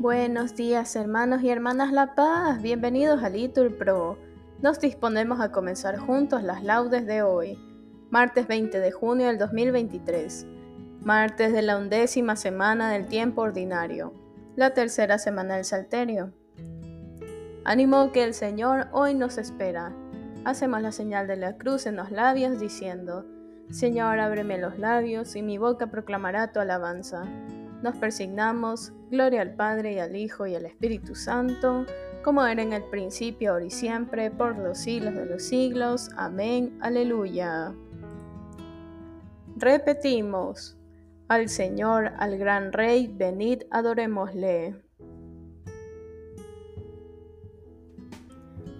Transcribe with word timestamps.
Buenos 0.00 0.54
días 0.54 0.94
hermanos 0.94 1.42
y 1.42 1.50
hermanas 1.50 1.90
La 1.90 2.14
Paz, 2.14 2.62
bienvenidos 2.62 3.20
a 3.24 3.30
Litur 3.30 3.76
Pro. 3.76 4.16
Nos 4.62 4.78
disponemos 4.78 5.40
a 5.40 5.50
comenzar 5.50 5.98
juntos 5.98 6.44
las 6.44 6.62
laudes 6.62 7.04
de 7.04 7.22
hoy, 7.22 7.58
martes 8.08 8.46
20 8.46 8.78
de 8.78 8.92
junio 8.92 9.26
del 9.26 9.38
2023, 9.38 10.46
martes 11.00 11.52
de 11.52 11.62
la 11.62 11.76
undécima 11.76 12.36
semana 12.36 12.92
del 12.92 13.06
tiempo 13.06 13.42
ordinario, 13.42 14.14
la 14.54 14.72
tercera 14.72 15.18
semana 15.18 15.56
del 15.56 15.64
Salterio. 15.64 16.32
Ánimo 17.64 18.12
que 18.12 18.22
el 18.22 18.34
Señor 18.34 18.86
hoy 18.92 19.16
nos 19.16 19.36
espera. 19.36 19.92
Hacemos 20.44 20.80
la 20.80 20.92
señal 20.92 21.26
de 21.26 21.36
la 21.36 21.56
cruz 21.56 21.86
en 21.86 21.96
los 21.96 22.12
labios 22.12 22.60
diciendo, 22.60 23.26
Señor, 23.72 24.20
ábreme 24.20 24.58
los 24.58 24.78
labios 24.78 25.34
y 25.34 25.42
mi 25.42 25.58
boca 25.58 25.88
proclamará 25.88 26.52
tu 26.52 26.60
alabanza 26.60 27.26
nos 27.82 27.96
persignamos, 27.96 28.92
gloria 29.08 29.42
al 29.42 29.54
Padre 29.54 29.94
y 29.94 29.98
al 29.98 30.16
Hijo 30.16 30.46
y 30.46 30.54
al 30.54 30.66
Espíritu 30.66 31.14
Santo, 31.14 31.86
como 32.22 32.44
era 32.46 32.62
en 32.62 32.72
el 32.72 32.84
principio, 32.84 33.52
ahora 33.52 33.64
y 33.64 33.70
siempre, 33.70 34.30
por 34.30 34.58
los 34.58 34.78
siglos 34.78 35.14
de 35.14 35.26
los 35.26 35.42
siglos. 35.42 36.10
Amén. 36.16 36.78
Aleluya. 36.80 37.72
Repetimos, 39.56 40.78
al 41.28 41.48
Señor, 41.48 42.12
al 42.18 42.38
gran 42.38 42.72
Rey, 42.72 43.12
venid, 43.12 43.62
adorémosle. 43.70 44.82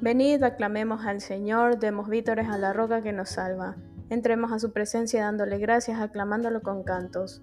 Venid, 0.01 0.43
aclamemos 0.43 1.05
al 1.05 1.21
Señor, 1.21 1.79
demos 1.79 2.09
vítores 2.09 2.49
a 2.49 2.59
la 2.59 2.73
roca 2.73 3.03
que 3.03 3.13
nos 3.13 3.31
salva. 3.31 3.77
Entremos 4.11 4.53
a 4.53 4.59
su 4.59 4.73
presencia 4.73 5.25
dándole 5.25 5.59
gracias, 5.59 6.01
aclamándolo 6.01 6.63
con 6.63 6.85
cantos 6.85 7.43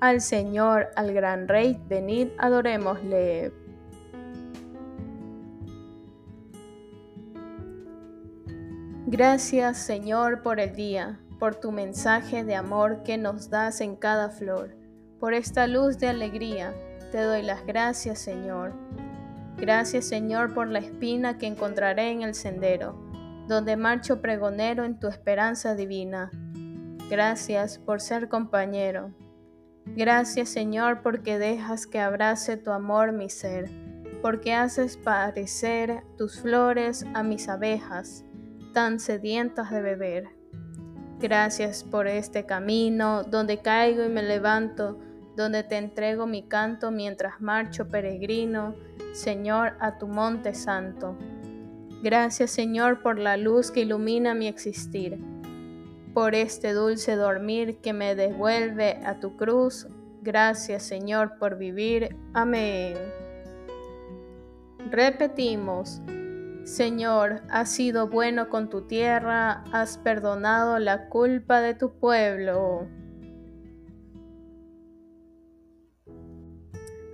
al 0.00 0.20
Señor, 0.20 0.88
al 0.96 1.12
gran 1.12 1.48
Rey, 1.48 1.80
venid, 1.88 2.28
adorémosle. 2.38 3.52
Gracias 9.08 9.78
Señor 9.78 10.42
por 10.42 10.58
el 10.58 10.74
día, 10.74 11.20
por 11.38 11.54
tu 11.54 11.70
mensaje 11.70 12.44
de 12.44 12.56
amor 12.56 13.02
que 13.04 13.16
nos 13.18 13.50
das 13.50 13.80
en 13.80 13.94
cada 13.94 14.30
flor, 14.30 14.76
por 15.20 15.32
esta 15.32 15.66
luz 15.66 15.98
de 15.98 16.08
alegría. 16.08 16.74
Te 17.12 17.20
doy 17.20 17.42
las 17.42 17.64
gracias 17.64 18.18
Señor. 18.18 18.74
Gracias 19.56 20.06
Señor 20.06 20.52
por 20.52 20.68
la 20.68 20.80
espina 20.80 21.38
que 21.38 21.46
encontraré 21.46 22.10
en 22.10 22.22
el 22.22 22.34
sendero, 22.34 23.00
donde 23.46 23.76
marcho 23.76 24.20
pregonero 24.20 24.84
en 24.84 24.98
tu 24.98 25.06
esperanza 25.06 25.74
divina. 25.74 26.30
Gracias 27.08 27.78
por 27.78 28.00
ser 28.00 28.28
compañero, 28.28 29.12
Gracias 29.96 30.50
Señor 30.50 31.00
porque 31.00 31.38
dejas 31.38 31.86
que 31.86 32.00
abrace 32.00 32.58
tu 32.58 32.70
amor 32.70 33.12
mi 33.12 33.30
ser, 33.30 33.70
porque 34.20 34.52
haces 34.52 34.98
parecer 34.98 36.02
tus 36.18 36.38
flores 36.42 37.06
a 37.14 37.22
mis 37.22 37.48
abejas, 37.48 38.22
tan 38.74 39.00
sedientas 39.00 39.70
de 39.70 39.80
beber. 39.80 40.28
Gracias 41.18 41.82
por 41.82 42.08
este 42.08 42.44
camino 42.44 43.22
donde 43.22 43.62
caigo 43.62 44.04
y 44.04 44.10
me 44.10 44.22
levanto, 44.22 44.98
donde 45.34 45.62
te 45.62 45.78
entrego 45.78 46.26
mi 46.26 46.42
canto 46.42 46.90
mientras 46.90 47.40
marcho 47.40 47.88
peregrino, 47.88 48.74
Señor, 49.14 49.78
a 49.80 49.96
tu 49.96 50.08
monte 50.08 50.52
santo. 50.52 51.16
Gracias 52.02 52.50
Señor 52.50 53.00
por 53.00 53.18
la 53.18 53.38
luz 53.38 53.70
que 53.70 53.80
ilumina 53.80 54.34
mi 54.34 54.46
existir 54.46 55.18
por 56.16 56.34
este 56.34 56.72
dulce 56.72 57.14
dormir 57.14 57.82
que 57.82 57.92
me 57.92 58.14
devuelve 58.14 59.02
a 59.04 59.20
tu 59.20 59.36
cruz. 59.36 59.86
Gracias 60.22 60.82
Señor 60.82 61.36
por 61.38 61.58
vivir. 61.58 62.16
Amén. 62.32 62.96
Repetimos, 64.90 66.00
Señor, 66.64 67.42
has 67.50 67.68
sido 67.68 68.08
bueno 68.08 68.48
con 68.48 68.70
tu 68.70 68.86
tierra, 68.86 69.62
has 69.72 69.98
perdonado 69.98 70.78
la 70.78 71.10
culpa 71.10 71.60
de 71.60 71.74
tu 71.74 71.98
pueblo. 71.98 72.88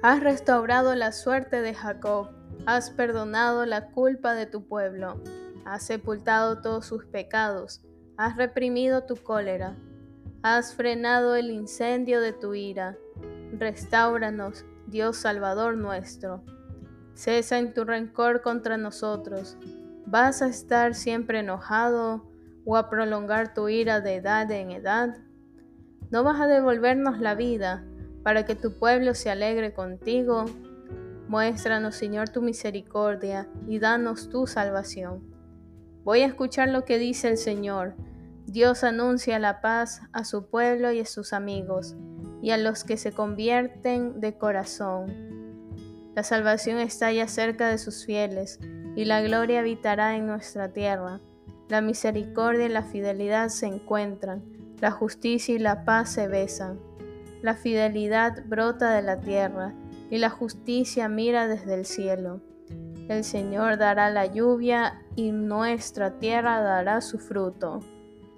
Has 0.01 0.21
restaurado 0.21 0.95
la 0.95 1.11
suerte 1.11 1.61
de 1.61 1.75
Jacob, 1.75 2.29
has 2.67 2.91
perdonado 2.91 3.67
la 3.67 3.89
culpa 3.91 4.35
de 4.35 4.47
tu 4.47 4.69
pueblo, 4.69 5.21
has 5.65 5.83
sepultado 5.83 6.61
todos 6.61 6.87
sus 6.87 7.05
pecados 7.07 7.83
Has 8.17 8.37
reprimido 8.37 9.05
tu 9.05 9.17
cólera, 9.17 9.75
has 10.43 10.75
frenado 10.75 11.35
el 11.35 11.51
incendio 11.51 12.21
de 12.21 12.33
tu 12.33 12.55
ira. 12.55 12.97
Restáuranos, 13.53 14.65
Dios 14.87 15.17
Salvador 15.17 15.77
nuestro. 15.77 16.43
Cesa 17.15 17.59
en 17.59 17.73
tu 17.73 17.85
rencor 17.85 18.43
contra 18.43 18.77
nosotros. 18.77 19.57
¿Vas 20.05 20.43
a 20.43 20.49
estar 20.49 20.95
siempre 20.95 21.41
enojado 21.41 22.29
o 22.65 22.77
a 22.77 22.91
prolongar 22.91 23.55
tu 23.55 23.69
ira 23.69 24.01
de 24.01 24.17
edad 24.17 24.51
en 24.51 24.73
edad? 24.73 25.17
¿No 26.11 26.23
vas 26.23 26.41
a 26.41 26.47
devolvernos 26.47 27.19
la 27.19 27.35
vida 27.35 27.85
para 28.23 28.45
que 28.45 28.55
tu 28.55 28.79
pueblo 28.79 29.15
se 29.15 29.31
alegre 29.31 29.73
contigo? 29.73 30.45
Muéstranos, 31.29 31.95
Señor, 31.95 32.29
tu 32.29 32.43
misericordia 32.43 33.49
y 33.67 33.79
danos 33.79 34.29
tu 34.29 34.47
salvación. 34.47 35.32
Voy 36.05 36.23
a 36.23 36.27
escuchar 36.27 36.69
lo 36.69 36.85
que 36.85 36.99
dice 36.99 37.29
el 37.29 37.37
Señor. 37.37 37.95
Dios 38.47 38.83
anuncia 38.83 39.39
la 39.39 39.61
paz 39.61 40.03
a 40.13 40.25
su 40.25 40.49
pueblo 40.49 40.91
y 40.91 40.99
a 40.99 41.07
sus 41.07 41.33
amigos, 41.33 41.95
y 42.43 42.51
a 42.51 42.57
los 42.57 42.83
que 42.83 42.97
se 42.97 43.13
convierten 43.13 44.21
de 44.21 44.37
corazón. 44.37 45.33
La 46.17 46.25
salvación 46.25 46.79
está 46.79 47.13
ya 47.13 47.29
cerca 47.29 47.69
de 47.69 47.79
sus 47.79 48.05
fieles, 48.05 48.59
y 48.97 49.05
la 49.05 49.23
gloria 49.23 49.61
habitará 49.61 50.17
en 50.17 50.27
nuestra 50.27 50.73
tierra. 50.73 51.21
La 51.69 51.81
misericordia 51.81 52.67
y 52.67 52.69
la 52.69 52.83
fidelidad 52.83 53.49
se 53.49 53.67
encuentran, 53.67 54.43
la 54.81 54.91
justicia 54.91 55.55
y 55.55 55.61
la 55.61 55.85
paz 55.85 56.11
se 56.11 56.27
besan. 56.27 56.81
La 57.43 57.55
fidelidad 57.55 58.45
brota 58.45 58.93
de 58.93 59.03
la 59.03 59.21
tierra, 59.21 59.73
y 60.11 60.19
la 60.19 60.31
justicia 60.31 61.09
mira 61.09 61.47
desde 61.47 61.75
el 61.75 61.87
cielo. 61.87 62.43
El 63.13 63.25
Señor 63.25 63.77
dará 63.77 64.09
la 64.09 64.25
lluvia 64.25 65.03
y 65.17 65.33
nuestra 65.33 66.19
tierra 66.19 66.63
dará 66.63 67.03
su 67.03 67.19
fruto. 67.19 67.81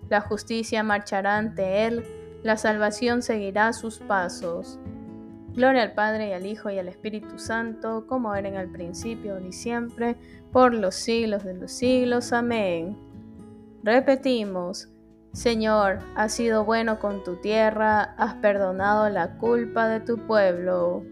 La 0.09 0.21
justicia 0.21 0.83
marchará 0.83 1.39
ante 1.39 1.87
Él, 1.87 2.05
la 2.43 2.57
salvación 2.57 3.23
seguirá 3.23 3.73
sus 3.73 4.01
pasos. 4.01 4.81
Gloria 5.53 5.83
al 5.83 5.93
Padre 5.93 6.31
y 6.31 6.33
al 6.33 6.45
Hijo 6.45 6.71
y 6.71 6.79
al 6.79 6.89
Espíritu 6.89 7.39
Santo, 7.39 8.09
como 8.09 8.35
era 8.35 8.49
en 8.49 8.57
el 8.57 8.69
principio, 8.69 9.39
y 9.39 9.53
siempre, 9.53 10.17
por 10.51 10.75
los 10.75 10.97
siglos 10.97 11.45
de 11.45 11.55
los 11.55 11.71
siglos. 11.71 12.33
Amén. 12.33 12.99
Repetimos, 13.85 14.89
Señor, 15.33 16.01
has 16.17 16.33
sido 16.33 16.65
bueno 16.65 16.99
con 16.99 17.23
tu 17.23 17.37
tierra, 17.37 18.15
has 18.19 18.35
perdonado 18.35 19.09
la 19.09 19.39
culpa 19.39 19.87
de 19.87 20.01
tu 20.01 20.27
pueblo. 20.27 21.05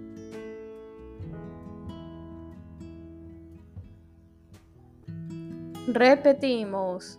Repetimos, 5.88 7.19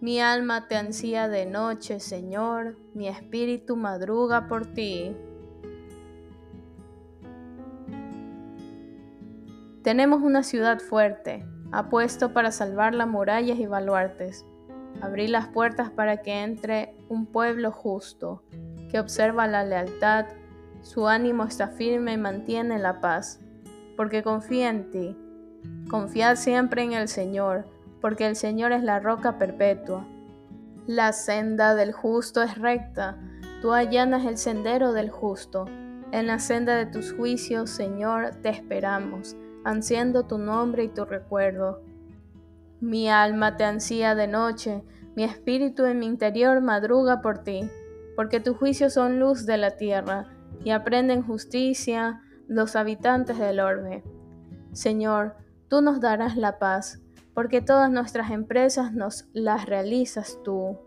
mi 0.00 0.20
alma 0.20 0.66
te 0.66 0.74
ansía 0.74 1.28
de 1.28 1.46
noche, 1.46 2.00
Señor, 2.00 2.76
mi 2.92 3.06
espíritu 3.06 3.76
madruga 3.76 4.48
por 4.48 4.66
ti. 4.66 5.16
Tenemos 9.84 10.22
una 10.22 10.42
ciudad 10.42 10.80
fuerte, 10.80 11.46
apuesto 11.70 12.32
para 12.32 12.50
salvar 12.50 12.96
las 12.96 13.06
murallas 13.06 13.60
y 13.60 13.66
baluartes. 13.66 14.44
Abrí 15.00 15.28
las 15.28 15.46
puertas 15.46 15.90
para 15.90 16.20
que 16.20 16.42
entre 16.42 16.96
un 17.08 17.26
pueblo 17.26 17.70
justo, 17.70 18.42
que 18.90 18.98
observa 18.98 19.46
la 19.46 19.64
lealtad, 19.64 20.26
su 20.82 21.06
ánimo 21.06 21.44
está 21.44 21.68
firme 21.68 22.14
y 22.14 22.18
mantiene 22.18 22.80
la 22.80 23.00
paz, 23.00 23.38
porque 23.96 24.24
confía 24.24 24.68
en 24.68 24.90
ti. 24.90 25.16
Confiad 25.88 26.34
siempre 26.34 26.82
en 26.82 26.92
el 26.92 27.06
Señor, 27.06 27.72
porque 28.04 28.26
el 28.26 28.36
Señor 28.36 28.72
es 28.72 28.82
la 28.82 29.00
roca 29.00 29.38
perpetua. 29.38 30.06
La 30.86 31.14
senda 31.14 31.74
del 31.74 31.92
justo 31.92 32.42
es 32.42 32.58
recta, 32.58 33.16
tú 33.62 33.72
allanas 33.72 34.26
el 34.26 34.36
sendero 34.36 34.92
del 34.92 35.08
justo. 35.08 35.64
En 36.12 36.26
la 36.26 36.38
senda 36.38 36.76
de 36.76 36.84
tus 36.84 37.14
juicios, 37.14 37.70
Señor, 37.70 38.32
te 38.42 38.50
esperamos, 38.50 39.36
ansiando 39.64 40.26
tu 40.26 40.36
nombre 40.36 40.84
y 40.84 40.88
tu 40.88 41.06
recuerdo. 41.06 41.80
Mi 42.78 43.08
alma 43.08 43.56
te 43.56 43.64
ansía 43.64 44.14
de 44.14 44.26
noche, 44.26 44.84
mi 45.16 45.24
espíritu 45.24 45.86
en 45.86 45.98
mi 45.98 46.04
interior 46.04 46.60
madruga 46.60 47.22
por 47.22 47.38
ti, 47.38 47.70
porque 48.16 48.38
tus 48.38 48.58
juicios 48.58 48.92
son 48.92 49.18
luz 49.18 49.46
de 49.46 49.56
la 49.56 49.78
tierra, 49.78 50.26
y 50.62 50.72
aprenden 50.72 51.22
justicia 51.22 52.20
los 52.48 52.76
habitantes 52.76 53.38
del 53.38 53.60
orbe. 53.60 54.04
Señor, 54.72 55.36
tú 55.68 55.80
nos 55.80 56.02
darás 56.02 56.36
la 56.36 56.58
paz, 56.58 57.00
porque 57.34 57.60
todas 57.60 57.90
nuestras 57.90 58.30
empresas 58.30 58.92
nos 58.92 59.26
las 59.32 59.66
realizas 59.66 60.38
tú. 60.44 60.78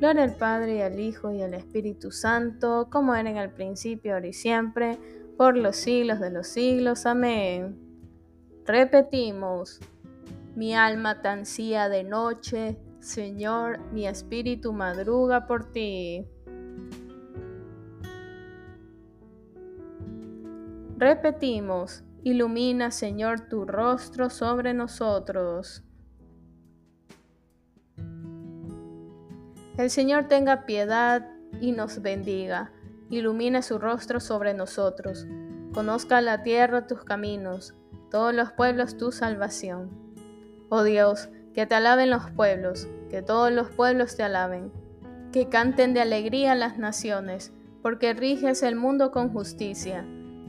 Gloria 0.00 0.24
al 0.24 0.34
Padre 0.34 0.76
y 0.76 0.80
al 0.82 1.00
Hijo 1.00 1.32
y 1.32 1.42
al 1.42 1.54
Espíritu 1.54 2.10
Santo, 2.10 2.88
como 2.90 3.14
era 3.14 3.30
en 3.30 3.36
el 3.36 3.50
principio, 3.50 4.14
ahora 4.14 4.26
y 4.26 4.32
siempre, 4.32 4.98
por 5.36 5.56
los 5.56 5.76
siglos 5.76 6.20
de 6.20 6.30
los 6.30 6.48
siglos. 6.48 7.06
Amén. 7.06 7.78
Repetimos, 8.66 9.80
mi 10.54 10.74
alma 10.74 11.22
te 11.22 11.28
ansía 11.28 11.88
de 11.88 12.04
noche, 12.04 12.76
Señor, 13.00 13.78
mi 13.92 14.06
espíritu 14.06 14.72
madruga 14.72 15.46
por 15.46 15.72
ti. 15.72 16.26
Repetimos, 20.96 22.02
ilumina, 22.24 22.90
Señor, 22.90 23.48
tu 23.48 23.64
rostro 23.64 24.30
sobre 24.30 24.74
nosotros. 24.74 25.84
El 29.76 29.90
Señor 29.90 30.26
tenga 30.26 30.66
piedad 30.66 31.30
y 31.60 31.72
nos 31.72 32.02
bendiga, 32.02 32.72
ilumina 33.10 33.62
su 33.62 33.78
rostro 33.78 34.18
sobre 34.18 34.52
nosotros, 34.52 35.26
conozca 35.72 36.20
la 36.20 36.42
tierra 36.42 36.86
tus 36.86 37.04
caminos, 37.04 37.74
todos 38.10 38.34
los 38.34 38.50
pueblos 38.52 38.96
tu 38.96 39.12
salvación. 39.12 39.90
Oh 40.68 40.82
Dios, 40.82 41.28
que 41.54 41.66
te 41.66 41.76
alaben 41.76 42.10
los 42.10 42.30
pueblos, 42.32 42.88
que 43.08 43.22
todos 43.22 43.52
los 43.52 43.68
pueblos 43.70 44.16
te 44.16 44.24
alaben, 44.24 44.72
que 45.32 45.48
canten 45.48 45.94
de 45.94 46.00
alegría 46.00 46.56
las 46.56 46.76
naciones, 46.78 47.52
porque 47.80 48.14
riges 48.14 48.64
el 48.64 48.74
mundo 48.74 49.12
con 49.12 49.32
justicia 49.32 50.04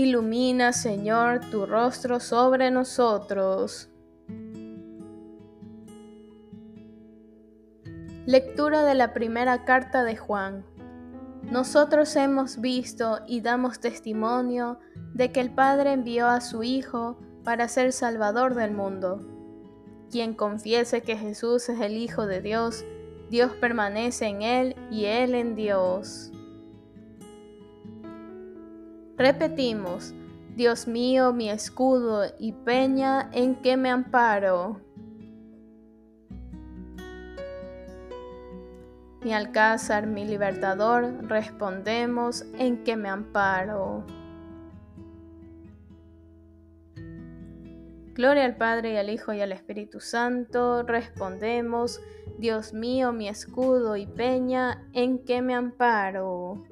Ilumina, 0.00 0.72
Señor, 0.72 1.40
tu 1.50 1.66
rostro 1.66 2.20
sobre 2.20 2.70
nosotros. 2.70 3.90
Lectura 8.24 8.82
de 8.82 8.94
la 8.94 9.12
primera 9.12 9.66
carta 9.66 10.02
de 10.02 10.16
Juan. 10.16 10.64
Nosotros 11.42 12.16
hemos 12.16 12.62
visto 12.62 13.18
y 13.26 13.42
damos 13.42 13.80
testimonio 13.80 14.78
de 15.12 15.32
que 15.32 15.40
el 15.40 15.50
Padre 15.50 15.92
envió 15.92 16.28
a 16.28 16.40
su 16.40 16.62
Hijo 16.62 17.18
para 17.44 17.68
ser 17.68 17.92
Salvador 17.92 18.54
del 18.54 18.72
mundo. 18.72 19.20
Quien 20.10 20.32
confiese 20.32 21.02
que 21.02 21.18
Jesús 21.18 21.68
es 21.68 21.78
el 21.78 21.98
Hijo 21.98 22.24
de 22.26 22.40
Dios, 22.40 22.86
Dios 23.28 23.52
permanece 23.52 24.28
en 24.28 24.40
Él 24.40 24.76
y 24.90 25.04
Él 25.04 25.34
en 25.34 25.56
Dios. 25.56 26.32
Repetimos, 29.20 30.14
Dios 30.56 30.88
mío, 30.88 31.34
mi 31.34 31.50
escudo 31.50 32.24
y 32.38 32.52
peña 32.52 33.28
en 33.34 33.54
que 33.56 33.76
me 33.76 33.90
amparo. 33.90 34.80
Mi 39.22 39.34
alcázar, 39.34 40.06
mi 40.06 40.24
libertador, 40.24 41.28
respondemos 41.28 42.46
en 42.56 42.82
que 42.82 42.96
me 42.96 43.10
amparo. 43.10 44.06
Gloria 48.14 48.46
al 48.46 48.56
Padre 48.56 48.94
y 48.94 48.96
al 48.96 49.10
Hijo 49.10 49.34
y 49.34 49.42
al 49.42 49.52
Espíritu 49.52 50.00
Santo, 50.00 50.82
respondemos, 50.82 52.00
Dios 52.38 52.72
mío, 52.72 53.12
mi 53.12 53.28
escudo 53.28 53.96
y 53.96 54.06
peña, 54.06 54.88
en 54.94 55.22
que 55.26 55.42
me 55.42 55.54
amparo. 55.54 56.64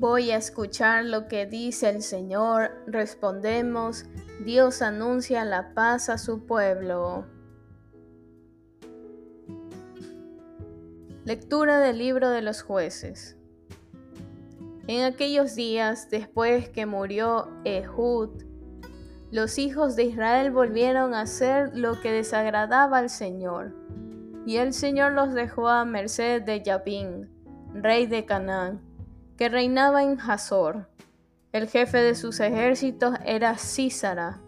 Voy 0.00 0.30
a 0.30 0.36
escuchar 0.36 1.06
lo 1.06 1.26
que 1.26 1.44
dice 1.44 1.88
el 1.88 2.02
Señor, 2.02 2.70
respondemos, 2.86 4.04
Dios 4.44 4.80
anuncia 4.80 5.44
la 5.44 5.74
paz 5.74 6.08
a 6.08 6.18
su 6.18 6.46
pueblo. 6.46 7.26
Lectura 11.24 11.80
del 11.80 11.98
libro 11.98 12.30
de 12.30 12.42
los 12.42 12.62
jueces. 12.62 13.36
En 14.86 15.02
aquellos 15.02 15.56
días, 15.56 16.08
después 16.10 16.68
que 16.68 16.86
murió 16.86 17.48
Ehud, 17.64 18.44
los 19.32 19.58
hijos 19.58 19.96
de 19.96 20.04
Israel 20.04 20.52
volvieron 20.52 21.12
a 21.12 21.22
hacer 21.22 21.76
lo 21.76 22.00
que 22.00 22.12
desagradaba 22.12 22.98
al 22.98 23.10
Señor, 23.10 23.74
y 24.46 24.58
el 24.58 24.74
Señor 24.74 25.14
los 25.14 25.34
dejó 25.34 25.66
a 25.66 25.84
merced 25.84 26.42
de 26.42 26.62
Yabín, 26.62 27.28
rey 27.74 28.06
de 28.06 28.24
Canaán 28.24 28.87
que 29.38 29.48
reinaba 29.48 30.02
en 30.02 30.20
Hazor. 30.20 30.88
El 31.52 31.68
jefe 31.68 31.98
de 31.98 32.16
sus 32.16 32.40
ejércitos 32.40 33.14
era 33.24 33.56
Císara, 33.56 34.40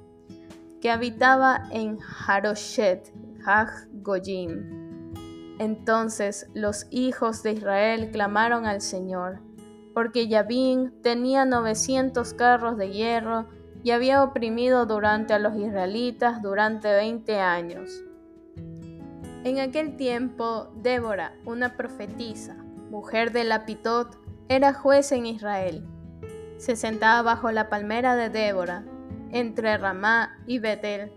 que 0.80 0.90
habitaba 0.90 1.68
en 1.70 1.98
Haroshet, 2.26 3.12
Hag 3.46 3.70
Goyim. 4.02 5.14
Entonces 5.60 6.50
los 6.54 6.88
hijos 6.90 7.44
de 7.44 7.52
Israel 7.52 8.10
clamaron 8.10 8.66
al 8.66 8.80
Señor, 8.80 9.38
porque 9.94 10.26
Yabín 10.26 10.92
tenía 11.02 11.44
900 11.44 12.34
carros 12.34 12.76
de 12.76 12.90
hierro 12.90 13.46
y 13.84 13.92
había 13.92 14.24
oprimido 14.24 14.86
durante 14.86 15.34
a 15.34 15.38
los 15.38 15.54
israelitas 15.56 16.42
durante 16.42 16.92
20 16.92 17.38
años. 17.38 18.02
En 19.44 19.60
aquel 19.60 19.96
tiempo, 19.96 20.72
Débora, 20.74 21.34
una 21.44 21.76
profetisa, 21.76 22.56
mujer 22.90 23.30
de 23.32 23.44
Lapitot, 23.44 24.20
era 24.50 24.74
juez 24.74 25.12
en 25.12 25.26
Israel. 25.26 25.86
Se 26.58 26.74
sentaba 26.74 27.22
bajo 27.22 27.52
la 27.52 27.68
palmera 27.68 28.16
de 28.16 28.30
Débora, 28.30 28.84
entre 29.30 29.78
Ramá 29.78 30.36
y 30.44 30.58
Betel, 30.58 31.12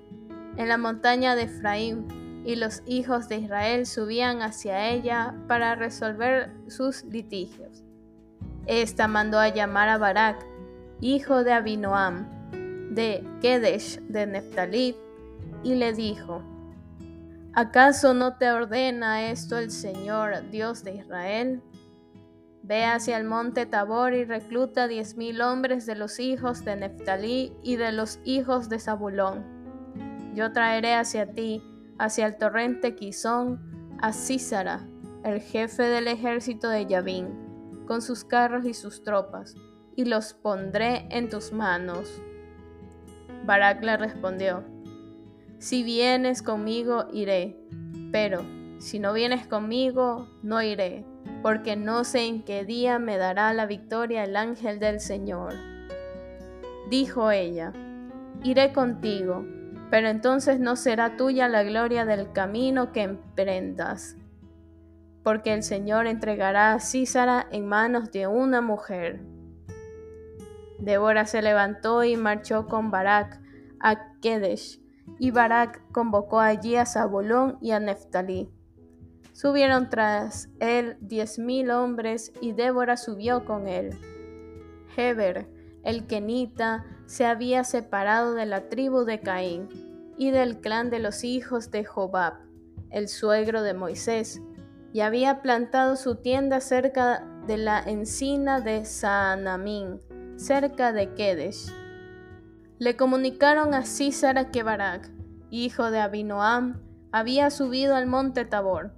en 0.55 0.69
la 0.69 0.77
montaña 0.77 1.35
de 1.35 1.43
Efraín, 1.43 2.43
y 2.45 2.55
los 2.57 2.83
hijos 2.85 3.27
de 3.29 3.37
Israel 3.37 3.87
subían 3.87 4.43
hacia 4.43 4.87
ella 4.91 5.33
para 5.47 5.73
resolver 5.73 6.51
sus 6.67 7.05
litigios. 7.05 7.83
Esta 8.67 9.07
mandó 9.07 9.39
a 9.39 9.49
llamar 9.49 9.89
a 9.89 9.97
Barak, 9.97 10.45
hijo 11.01 11.43
de 11.43 11.53
Abinoam, 11.53 12.27
de 12.93 13.25
Kedesh 13.41 13.99
de 14.01 14.27
Neftalí, 14.27 14.95
y 15.63 15.73
le 15.73 15.93
dijo, 15.93 16.43
¿acaso 17.53 18.13
no 18.13 18.37
te 18.37 18.51
ordena 18.51 19.31
esto 19.31 19.57
el 19.57 19.71
Señor, 19.71 20.51
Dios 20.51 20.83
de 20.83 20.97
Israel? 20.97 21.63
Ve 22.65 22.85
hacia 22.85 23.17
el 23.17 23.25
monte 23.25 23.65
Tabor 23.65 24.13
y 24.13 24.23
recluta 24.23 24.87
diez 24.87 25.17
mil 25.17 25.41
hombres 25.41 25.85
de 25.85 25.95
los 25.95 26.21
hijos 26.21 26.63
de 26.63 26.77
Neftalí 26.77 27.51
y 27.61 27.75
de 27.75 27.91
los 27.91 28.21
hijos 28.23 28.69
de 28.69 28.79
Zabulón. 28.79 29.43
Yo 30.33 30.53
traeré 30.53 30.93
hacia 30.93 31.33
ti, 31.33 31.61
hacia 31.99 32.25
el 32.25 32.37
torrente 32.37 32.95
Quizón, 32.95 33.97
a 34.01 34.13
Císara, 34.13 34.87
el 35.25 35.41
jefe 35.41 35.83
del 35.83 36.07
ejército 36.07 36.69
de 36.69 36.85
Yabín, 36.85 37.83
con 37.85 38.01
sus 38.01 38.23
carros 38.23 38.63
y 38.63 38.73
sus 38.73 39.03
tropas, 39.03 39.55
y 39.97 40.05
los 40.05 40.33
pondré 40.33 41.05
en 41.11 41.29
tus 41.29 41.51
manos. 41.51 42.21
Barak 43.45 43.83
le 43.83 43.97
respondió, 43.97 44.63
Si 45.59 45.83
vienes 45.83 46.41
conmigo, 46.41 47.07
iré, 47.11 47.59
pero 48.13 48.41
si 48.77 48.99
no 48.99 49.11
vienes 49.11 49.47
conmigo, 49.47 50.29
no 50.41 50.61
iré, 50.61 51.05
porque 51.41 51.75
no 51.75 52.03
sé 52.03 52.25
en 52.25 52.43
qué 52.43 52.65
día 52.65 52.99
me 52.99 53.17
dará 53.17 53.53
la 53.53 53.65
victoria 53.65 54.23
el 54.23 54.35
ángel 54.35 54.79
del 54.79 54.99
Señor. 54.99 55.53
Dijo 56.89 57.31
ella, 57.31 57.73
Iré 58.43 58.73
contigo, 58.73 59.45
pero 59.89 60.09
entonces 60.09 60.59
no 60.59 60.75
será 60.75 61.15
tuya 61.15 61.47
la 61.47 61.63
gloria 61.63 62.03
del 62.05 62.31
camino 62.31 62.91
que 62.91 63.03
emprendas, 63.03 64.17
porque 65.23 65.53
el 65.53 65.63
Señor 65.63 66.07
entregará 66.07 66.73
a 66.73 66.79
Císara 66.79 67.47
en 67.51 67.67
manos 67.67 68.11
de 68.11 68.27
una 68.27 68.59
mujer. 68.59 69.21
Débora 70.79 71.25
se 71.25 71.41
levantó 71.41 72.03
y 72.03 72.17
marchó 72.17 72.67
con 72.67 72.91
Barak 72.91 73.39
a 73.79 74.13
Kedesh, 74.19 74.81
y 75.19 75.31
Barak 75.31 75.81
convocó 75.91 76.39
allí 76.39 76.75
a 76.75 76.85
Zabulón 76.85 77.57
y 77.61 77.71
a 77.71 77.79
Neftalí. 77.79 78.49
Subieron 79.33 79.89
tras 79.89 80.49
él 80.59 80.95
diez 81.01 81.39
mil 81.39 81.71
hombres, 81.71 82.31
y 82.39 82.53
Débora 82.53 82.97
subió 82.97 83.45
con 83.45 83.67
él. 83.67 83.97
Heber, 84.95 85.49
el 85.83 86.05
kenita, 86.05 86.85
se 87.07 87.25
había 87.25 87.63
separado 87.63 88.35
de 88.35 88.45
la 88.45 88.69
tribu 88.69 89.03
de 89.03 89.19
Caín 89.19 89.67
y 90.17 90.31
del 90.31 90.61
clan 90.61 90.89
de 90.89 90.99
los 90.99 91.23
hijos 91.23 91.71
de 91.71 91.83
Jobab, 91.83 92.35
el 92.91 93.07
suegro 93.07 93.63
de 93.63 93.73
Moisés, 93.73 94.41
y 94.93 95.01
había 95.01 95.41
plantado 95.41 95.95
su 95.95 96.15
tienda 96.15 96.61
cerca 96.61 97.27
de 97.47 97.57
la 97.57 97.79
encina 97.79 98.61
de 98.61 98.85
Saanamín, 98.85 99.99
cerca 100.37 100.93
de 100.93 101.13
Kedesh. 101.15 101.73
Le 102.77 102.95
comunicaron 102.95 103.73
a 103.73 103.85
Císara 103.85 104.51
que 104.51 104.61
Barak, 104.61 105.09
hijo 105.49 105.89
de 105.89 105.99
Abinoam, 105.99 106.81
había 107.11 107.49
subido 107.49 107.95
al 107.95 108.05
monte 108.05 108.45
Tabor. 108.45 108.93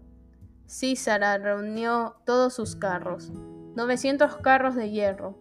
Císara 0.68 1.38
reunió 1.38 2.16
todos 2.26 2.54
sus 2.54 2.76
carros, 2.76 3.32
900 3.76 4.38
carros 4.38 4.76
de 4.76 4.90
hierro, 4.90 5.38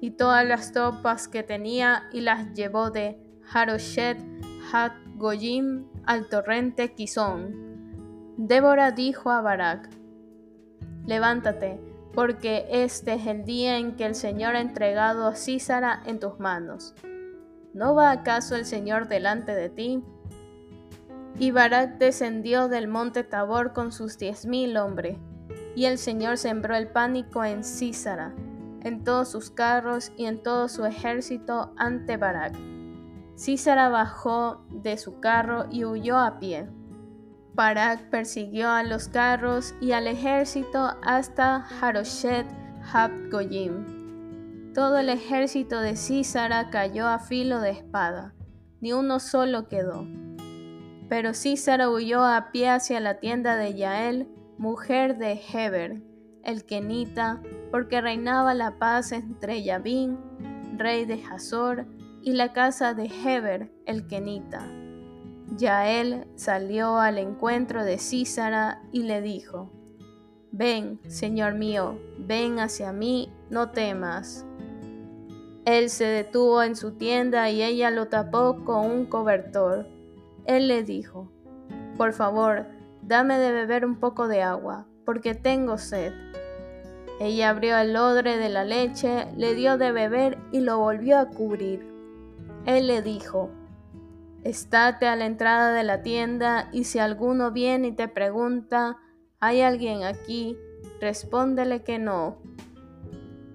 y 0.00 0.12
todas 0.12 0.46
las 0.46 0.72
tropas 0.72 1.28
que 1.28 1.42
tenía 1.42 2.08
y 2.12 2.20
las 2.20 2.52
llevó 2.52 2.90
de 2.90 3.20
Haroshet 3.52 4.18
Hat 4.72 4.92
Goyim 5.16 5.86
al 6.04 6.28
torrente 6.28 6.94
Kizón. 6.94 8.34
Débora 8.36 8.92
dijo 8.92 9.30
a 9.30 9.40
Barak, 9.40 9.90
Levántate, 11.06 11.80
porque 12.12 12.66
este 12.70 13.14
es 13.14 13.26
el 13.26 13.44
día 13.44 13.78
en 13.78 13.96
que 13.96 14.04
el 14.04 14.14
Señor 14.14 14.54
ha 14.56 14.60
entregado 14.60 15.26
a 15.26 15.34
Císara 15.34 16.02
en 16.04 16.20
tus 16.20 16.38
manos. 16.38 16.94
¿No 17.72 17.94
va 17.94 18.10
acaso 18.10 18.56
el 18.56 18.64
Señor 18.64 19.08
delante 19.08 19.54
de 19.54 19.70
ti? 19.70 20.04
Y 21.38 21.52
Barak 21.52 21.98
descendió 21.98 22.68
del 22.68 22.88
monte 22.88 23.22
Tabor 23.22 23.72
con 23.72 23.92
sus 23.92 24.18
diez 24.18 24.44
mil 24.44 24.76
hombres, 24.76 25.18
y 25.76 25.84
el 25.84 25.98
Señor 25.98 26.36
sembró 26.36 26.74
el 26.74 26.88
pánico 26.88 27.44
en 27.44 27.62
Císara, 27.62 28.34
en 28.82 29.04
todos 29.04 29.30
sus 29.30 29.50
carros 29.50 30.10
y 30.16 30.24
en 30.24 30.42
todo 30.42 30.68
su 30.68 30.84
ejército 30.84 31.72
ante 31.76 32.16
Barak. 32.16 32.56
Císara 33.36 33.88
bajó 33.88 34.64
de 34.70 34.98
su 34.98 35.20
carro 35.20 35.66
y 35.70 35.84
huyó 35.84 36.18
a 36.18 36.40
pie. 36.40 36.68
Barak 37.54 38.10
persiguió 38.10 38.68
a 38.70 38.82
los 38.82 39.08
carros 39.08 39.74
y 39.80 39.92
al 39.92 40.08
ejército 40.08 40.96
hasta 41.02 41.66
Haroshet 41.80 42.46
Habgoyim. 42.92 44.72
Todo 44.74 44.98
el 44.98 45.08
ejército 45.08 45.80
de 45.80 45.96
Císara 45.96 46.70
cayó 46.70 47.06
a 47.06 47.20
filo 47.20 47.60
de 47.60 47.70
espada, 47.70 48.34
ni 48.80 48.92
uno 48.92 49.20
solo 49.20 49.68
quedó. 49.68 50.04
Pero 51.08 51.34
Císara 51.34 51.90
huyó 51.90 52.22
a 52.24 52.50
pie 52.52 52.68
hacia 52.68 53.00
la 53.00 53.18
tienda 53.18 53.56
de 53.56 53.74
Yael, 53.74 54.28
mujer 54.58 55.16
de 55.16 55.40
Heber, 55.52 56.02
el 56.42 56.64
kenita, 56.64 57.42
porque 57.70 58.00
reinaba 58.00 58.54
la 58.54 58.78
paz 58.78 59.12
entre 59.12 59.62
Yabín, 59.62 60.18
rey 60.76 61.04
de 61.04 61.22
Hazor, 61.24 61.86
y 62.22 62.32
la 62.32 62.52
casa 62.52 62.94
de 62.94 63.06
Heber, 63.06 63.72
el 63.86 64.06
kenita. 64.06 64.66
Yael 65.56 66.26
salió 66.36 66.98
al 66.98 67.18
encuentro 67.18 67.84
de 67.84 67.98
Císara 67.98 68.82
y 68.92 69.04
le 69.04 69.22
dijo, 69.22 69.70
Ven, 70.50 71.00
señor 71.08 71.54
mío, 71.54 71.98
ven 72.18 72.58
hacia 72.58 72.92
mí, 72.92 73.32
no 73.50 73.70
temas. 73.70 74.44
Él 75.64 75.90
se 75.90 76.04
detuvo 76.04 76.62
en 76.62 76.76
su 76.76 76.92
tienda 76.92 77.50
y 77.50 77.62
ella 77.62 77.90
lo 77.90 78.08
tapó 78.08 78.64
con 78.64 78.90
un 78.90 79.06
cobertor. 79.06 79.86
Él 80.48 80.66
le 80.66 80.82
dijo, 80.82 81.30
Por 81.98 82.14
favor, 82.14 82.66
dame 83.02 83.38
de 83.38 83.52
beber 83.52 83.84
un 83.84 84.00
poco 84.00 84.28
de 84.28 84.42
agua, 84.42 84.86
porque 85.04 85.34
tengo 85.34 85.76
sed. 85.76 86.14
Ella 87.20 87.50
abrió 87.50 87.76
el 87.76 87.94
odre 87.96 88.38
de 88.38 88.48
la 88.48 88.64
leche, 88.64 89.26
le 89.36 89.54
dio 89.54 89.76
de 89.76 89.92
beber 89.92 90.38
y 90.50 90.60
lo 90.60 90.78
volvió 90.78 91.18
a 91.18 91.28
cubrir. 91.28 91.86
Él 92.64 92.86
le 92.86 93.02
dijo, 93.02 93.50
Estate 94.42 95.06
a 95.06 95.16
la 95.16 95.26
entrada 95.26 95.74
de 95.74 95.84
la 95.84 96.02
tienda 96.02 96.70
y 96.72 96.84
si 96.84 96.98
alguno 96.98 97.50
viene 97.50 97.88
y 97.88 97.92
te 97.92 98.08
pregunta, 98.08 98.96
¿hay 99.40 99.60
alguien 99.60 100.04
aquí? 100.04 100.56
Respóndele 100.98 101.82
que 101.82 101.98
no. 101.98 102.38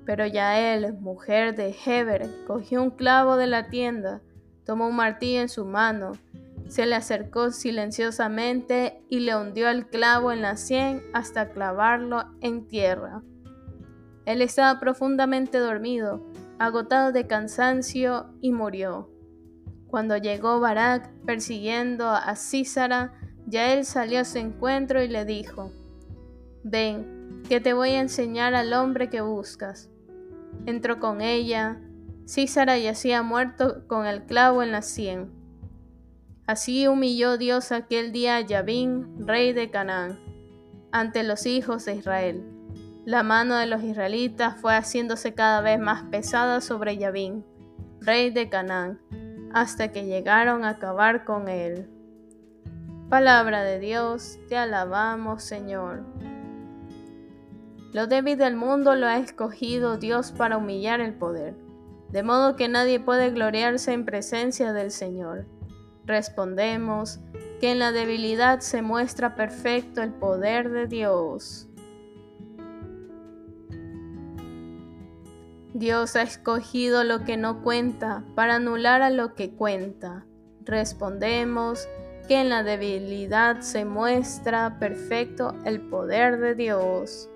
Pero 0.05 0.27
Yael, 0.27 0.93
mujer 0.93 1.55
de 1.55 1.75
Heber, 1.85 2.29
cogió 2.45 2.83
un 2.83 2.91
clavo 2.91 3.35
de 3.35 3.47
la 3.47 3.69
tienda, 3.69 4.21
tomó 4.63 4.89
un 4.89 4.95
martillo 4.95 5.41
en 5.41 5.49
su 5.49 5.65
mano, 5.65 6.11
se 6.73 6.87
le 6.87 6.95
acercó 6.95 7.51
silenciosamente 7.51 9.05
y 9.07 9.19
le 9.19 9.37
hundió 9.37 9.69
el 9.69 9.85
clavo 9.85 10.31
en 10.31 10.41
la 10.41 10.57
sien 10.57 11.03
hasta 11.13 11.51
clavarlo 11.51 12.23
en 12.41 12.65
tierra. 12.65 13.21
Él 14.25 14.41
estaba 14.41 14.79
profundamente 14.79 15.59
dormido, 15.59 16.25
agotado 16.57 17.11
de 17.11 17.27
cansancio, 17.27 18.33
y 18.41 18.53
murió. 18.53 19.07
Cuando 19.85 20.17
llegó 20.17 20.59
Barak 20.59 21.11
persiguiendo 21.27 22.09
a 22.09 22.35
Císara, 22.35 23.13
ya 23.45 23.71
él 23.71 23.85
salió 23.85 24.21
a 24.21 24.25
su 24.25 24.39
encuentro 24.39 25.03
y 25.03 25.09
le 25.09 25.25
dijo, 25.25 25.71
Ven, 26.63 27.43
que 27.47 27.61
te 27.61 27.73
voy 27.73 27.91
a 27.91 28.01
enseñar 28.01 28.55
al 28.55 28.73
hombre 28.73 29.11
que 29.11 29.21
buscas. 29.21 29.91
Entró 30.65 30.99
con 30.99 31.21
ella, 31.21 31.79
Císara 32.27 32.79
yacía 32.79 33.21
muerto 33.21 33.85
con 33.85 34.07
el 34.07 34.23
clavo 34.25 34.63
en 34.63 34.71
la 34.71 34.81
sien. 34.81 35.42
Así 36.45 36.87
humilló 36.87 37.37
Dios 37.37 37.71
aquel 37.71 38.11
día 38.11 38.35
a 38.35 38.41
Yabín, 38.41 39.25
rey 39.25 39.53
de 39.53 39.71
Canaán, 39.71 40.19
ante 40.91 41.23
los 41.23 41.45
hijos 41.45 41.85
de 41.85 41.95
Israel. 41.95 42.43
La 43.05 43.23
mano 43.23 43.55
de 43.55 43.65
los 43.65 43.81
israelitas 43.81 44.59
fue 44.59 44.75
haciéndose 44.75 45.33
cada 45.33 45.61
vez 45.61 45.79
más 45.79 46.03
pesada 46.03 46.59
sobre 46.59 46.97
Yabín, 46.97 47.45
rey 48.01 48.29
de 48.29 48.49
Canaán, 48.49 48.99
hasta 49.53 49.93
que 49.93 50.05
llegaron 50.05 50.65
a 50.65 50.71
acabar 50.71 51.23
con 51.23 51.47
él. 51.47 51.89
Palabra 53.07 53.63
de 53.63 53.79
Dios, 53.79 54.37
te 54.49 54.57
alabamos 54.57 55.43
Señor. 55.43 56.03
Lo 57.93 58.07
débil 58.07 58.37
del 58.37 58.57
mundo 58.57 58.95
lo 58.95 59.07
ha 59.07 59.17
escogido 59.17 59.97
Dios 59.97 60.33
para 60.33 60.57
humillar 60.57 60.99
el 60.99 61.13
poder, 61.13 61.55
de 62.09 62.21
modo 62.21 62.57
que 62.57 62.67
nadie 62.67 62.99
puede 62.99 63.29
gloriarse 63.29 63.93
en 63.93 64.03
presencia 64.03 64.73
del 64.73 64.91
Señor. 64.91 65.45
Respondemos 66.05 67.19
que 67.59 67.71
en 67.71 67.79
la 67.79 67.91
debilidad 67.91 68.59
se 68.59 68.81
muestra 68.81 69.35
perfecto 69.35 70.01
el 70.01 70.11
poder 70.11 70.69
de 70.69 70.87
Dios. 70.87 71.67
Dios 75.73 76.15
ha 76.15 76.21
escogido 76.21 77.03
lo 77.03 77.23
que 77.23 77.35
no 77.35 77.63
cuenta 77.63 78.23
para 78.35 78.55
anular 78.55 79.01
a 79.01 79.09
lo 79.09 79.33
que 79.33 79.55
cuenta. 79.55 80.25
Respondemos 80.61 81.87
que 82.27 82.41
en 82.41 82.49
la 82.49 82.63
debilidad 82.63 83.61
se 83.61 83.83
muestra 83.83 84.77
perfecto 84.77 85.55
el 85.65 85.81
poder 85.81 86.39
de 86.39 86.55
Dios. 86.55 87.29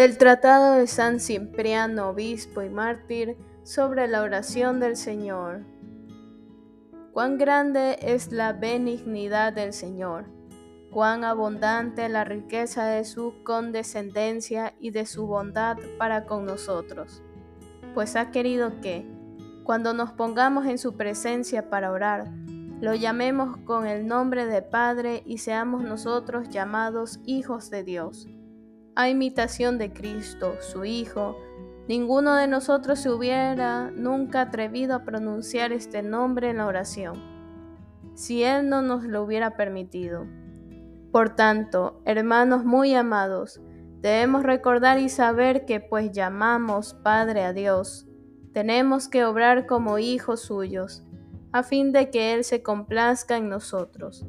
Del 0.00 0.16
Tratado 0.16 0.76
de 0.76 0.86
San 0.86 1.20
Cipriano, 1.20 2.08
obispo 2.08 2.62
y 2.62 2.70
mártir, 2.70 3.36
sobre 3.64 4.08
la 4.08 4.22
oración 4.22 4.80
del 4.80 4.96
Señor. 4.96 5.66
Cuán 7.12 7.36
grande 7.36 7.98
es 8.00 8.32
la 8.32 8.54
benignidad 8.54 9.52
del 9.52 9.74
Señor, 9.74 10.24
cuán 10.90 11.22
abundante 11.22 12.08
la 12.08 12.24
riqueza 12.24 12.86
de 12.86 13.04
su 13.04 13.42
condescendencia 13.44 14.72
y 14.80 14.90
de 14.90 15.04
su 15.04 15.26
bondad 15.26 15.76
para 15.98 16.24
con 16.24 16.46
nosotros, 16.46 17.22
pues 17.92 18.16
ha 18.16 18.30
querido 18.30 18.80
que, 18.80 19.06
Cuando 19.64 19.92
nos 19.92 20.12
pongamos 20.12 20.64
en 20.64 20.78
su 20.78 20.96
presencia 20.96 21.68
para 21.68 21.92
orar, 21.92 22.32
lo 22.80 22.94
llamemos 22.94 23.58
con 23.66 23.86
el 23.86 24.06
nombre 24.06 24.46
de 24.46 24.62
Padre 24.62 25.22
y 25.26 25.36
seamos 25.36 25.82
nosotros 25.84 26.48
llamados 26.48 27.20
hijos 27.26 27.68
de 27.68 27.84
Dios. 27.84 28.26
A 28.96 29.08
imitación 29.08 29.78
de 29.78 29.92
Cristo, 29.92 30.56
su 30.60 30.84
Hijo, 30.84 31.36
ninguno 31.86 32.34
de 32.34 32.48
nosotros 32.48 32.98
se 32.98 33.10
hubiera 33.10 33.90
nunca 33.92 34.40
atrevido 34.40 34.96
a 34.96 35.04
pronunciar 35.04 35.72
este 35.72 36.02
nombre 36.02 36.50
en 36.50 36.56
la 36.56 36.66
oración, 36.66 37.22
si 38.14 38.42
Él 38.42 38.68
no 38.68 38.82
nos 38.82 39.04
lo 39.04 39.22
hubiera 39.22 39.56
permitido. 39.56 40.26
Por 41.12 41.36
tanto, 41.36 42.02
hermanos 42.04 42.64
muy 42.64 42.94
amados, 42.94 43.60
debemos 44.00 44.42
recordar 44.42 44.98
y 44.98 45.08
saber 45.08 45.66
que 45.66 45.78
pues 45.80 46.10
llamamos 46.10 46.94
Padre 46.94 47.44
a 47.44 47.52
Dios, 47.52 48.08
tenemos 48.52 49.08
que 49.08 49.24
obrar 49.24 49.66
como 49.66 49.98
hijos 49.98 50.40
suyos, 50.40 51.04
a 51.52 51.62
fin 51.62 51.92
de 51.92 52.10
que 52.10 52.34
Él 52.34 52.42
se 52.42 52.64
complazca 52.64 53.36
en 53.36 53.48
nosotros, 53.48 54.26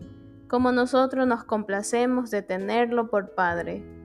como 0.47 0.71
nosotros 0.71 1.25
nos 1.25 1.43
complacemos 1.45 2.29
de 2.29 2.43
tenerlo 2.43 3.09
por 3.09 3.33
Padre. 3.33 4.00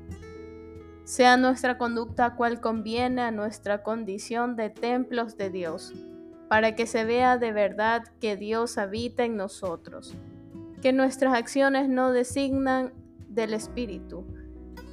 Sea 1.07 1.37
nuestra 1.37 1.79
conducta 1.79 2.35
cual 2.35 2.61
conviene 2.61 3.23
a 3.23 3.31
nuestra 3.31 3.85
condición 3.85 4.57
de 4.57 4.71
templos 4.71 5.37
de 5.37 5.51
Dios, 5.51 5.95
para 6.49 6.75
que 6.75 6.89
se 6.89 7.05
vea 7.05 7.39
de 7.39 7.53
verdad 7.53 8.03
que 8.21 8.37
Dios 8.37 8.77
habita 8.77 9.23
en 9.23 9.37
nosotros, 9.37 10.17
que 10.83 10.93
nuestras 10.93 11.33
acciones 11.33 11.89
no 11.89 12.11
designan 12.11 12.93
del 13.29 13.55
Espíritu. 13.55 14.27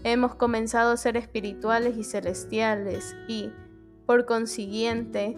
Hemos 0.03 0.36
comenzado 0.36 0.91
a 0.91 0.98
ser 0.98 1.17
espirituales 1.17 1.98
y 1.98 2.03
celestiales 2.03 3.15
y, 3.27 3.51
por 4.05 4.27
consiguiente, 4.27 5.36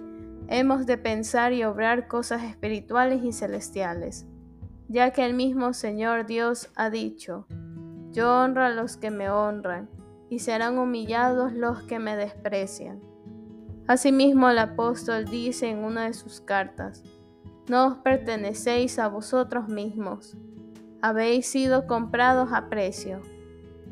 hemos 0.50 0.86
de 0.86 0.98
pensar 0.98 1.54
y 1.54 1.64
obrar 1.64 2.10
cosas 2.10 2.44
espirituales 2.44 3.24
y 3.24 3.32
celestiales, 3.32 4.26
ya 4.90 5.12
que 5.12 5.26
el 5.26 5.36
mismo 5.36 5.72
Señor 5.72 6.26
Dios 6.26 6.70
ha 6.76 6.90
dicho, 6.90 7.48
yo 8.12 8.42
honro 8.42 8.66
a 8.66 8.72
los 8.72 8.98
que 8.98 9.10
me 9.10 9.30
honran, 9.30 9.90
y 10.30 10.40
serán 10.40 10.78
humillados 10.78 11.54
los 11.54 11.84
que 11.84 12.00
me 12.00 12.16
desprecian. 12.16 13.00
Asimismo 13.88 14.50
el 14.50 14.58
apóstol 14.58 15.26
dice 15.26 15.70
en 15.70 15.84
una 15.84 16.06
de 16.06 16.14
sus 16.14 16.42
cartas, 16.42 17.04
no 17.68 17.88
os 17.88 17.98
pertenecéis 17.98 19.00
a 19.00 19.08
vosotros 19.08 19.68
mismos, 19.68 20.38
habéis 21.02 21.48
sido 21.48 21.86
comprados 21.86 22.52
a 22.52 22.70
precio. 22.70 23.22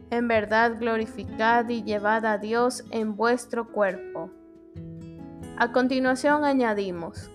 En 0.10 0.28
verdad 0.28 0.80
glorificad 0.80 1.68
y 1.70 1.84
llevad 1.84 2.26
a 2.26 2.38
Dios 2.38 2.84
en 2.92 3.16
vuestro 3.16 3.72
cuerpo. 3.72 4.30
A 5.58 5.72
continuación 5.72 6.44
añadimos, 6.46 7.30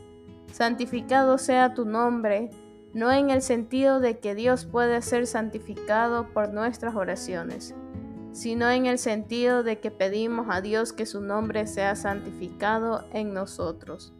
santificado 0.52 1.38
sea 1.38 1.74
tu 1.74 1.84
nombre, 1.84 2.50
no 2.92 3.12
en 3.12 3.30
el 3.30 3.42
sentido 3.42 4.00
de 4.00 4.18
que 4.18 4.34
Dios 4.34 4.64
puede 4.64 5.02
ser 5.02 5.26
santificado 5.26 6.28
por 6.32 6.52
nuestras 6.52 6.96
oraciones, 6.96 7.74
sino 8.38 8.71
en 8.71 8.87
el 8.87 8.99
sentido 8.99 9.64
de 9.64 9.80
que 9.80 9.90
pedimos 9.90 10.47
a 10.49 10.61
Dios 10.61 10.92
que 10.92 11.07
su 11.07 11.21
nombre 11.21 11.66
sea 11.66 11.97
santificado 11.97 13.04
en 13.12 13.35
nosotros. 13.35 14.12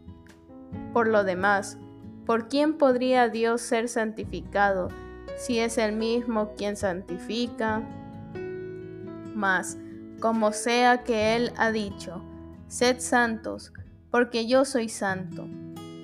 Por 0.91 1.07
lo 1.07 1.23
demás, 1.23 1.77
¿por 2.25 2.49
quién 2.49 2.73
podría 2.73 3.29
Dios 3.29 3.61
ser 3.61 3.87
santificado 3.87 4.89
si 5.37 5.59
es 5.59 5.77
el 5.77 5.93
mismo 5.95 6.53
quien 6.57 6.75
santifica? 6.75 7.81
Mas, 9.35 9.77
como 10.19 10.51
sea 10.51 11.05
que 11.05 11.37
Él 11.37 11.53
ha 11.55 11.71
dicho, 11.71 12.21
sed 12.67 12.99
santos, 12.99 13.71
porque 14.11 14.47
yo 14.47 14.65
soy 14.65 14.89
santo. 14.89 15.47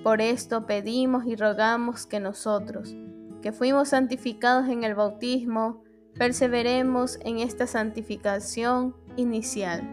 Por 0.03 0.21
esto 0.21 0.65
pedimos 0.65 1.25
y 1.25 1.35
rogamos 1.35 2.05
que 2.05 2.21
nosotros, 2.21 2.95
que 3.41 3.51
fuimos 3.51 3.89
santificados 3.89 4.69
en 4.69 4.85
el 4.85 4.95
bautismo, 4.95 5.83
perseveremos 6.17 7.19
en 7.21 7.39
esta 7.39 7.67
santificación 7.67 8.95
inicial. 9.17 9.83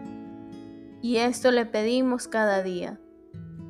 Y 1.01 1.17
esto 1.17 1.51
le 1.51 1.65
pedimos 1.65 2.27
cada 2.27 2.63
día. 2.63 2.99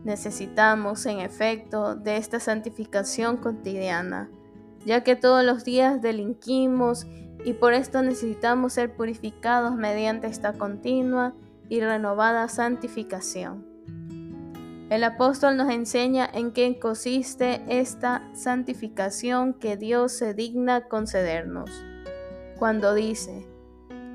Necesitamos, 0.04 1.06
en 1.06 1.20
efecto, 1.20 1.96
de 1.96 2.18
esta 2.18 2.40
santificación 2.40 3.38
cotidiana, 3.38 4.30
ya 4.86 5.04
que 5.04 5.16
todos 5.16 5.44
los 5.44 5.64
días 5.64 6.02
delinquimos 6.02 7.08
y 7.46 7.54
por 7.54 7.74
esto 7.74 8.04
necesitamos 8.04 8.74
ser 8.74 8.96
purificados 8.96 9.76
mediante 9.76 10.28
esta 10.28 10.54
continua 10.54 11.34
y 11.70 11.80
renovada 11.80 12.48
santificación. 12.50 13.66
El 14.90 15.04
apóstol 15.06 15.58
nos 15.58 15.72
enseña 15.72 16.30
en 16.32 16.52
qué 16.52 16.78
consiste 16.78 17.64
esta 17.68 18.30
santificación 18.34 19.54
que 19.54 19.76
Dios 19.76 20.12
se 20.12 20.34
digna 20.36 20.88
concedernos. 20.88 21.72
Cuando 22.58 22.94
dice, 22.94 23.46